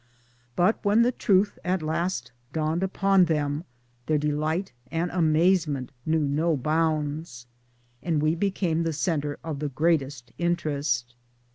But 0.55 0.83
when 0.83 1.03
the 1.03 1.11
truth 1.11 1.59
at 1.63 1.83
last 1.83 2.31
dawned 2.53 2.81
upon 2.81 3.25
them, 3.25 3.65
their 4.07 4.17
delight 4.17 4.71
and 4.89 5.11
amazement 5.11 5.91
knew 6.07 6.21
no 6.21 6.57
bounds, 6.57 7.45
and 8.01 8.19
we 8.19 8.33
became 8.33 8.81
the 8.81 8.93
centre 8.93 9.37
of 9.43 9.59
the 9.59 9.69
greatest 9.69 10.31
interest. 10.39 11.13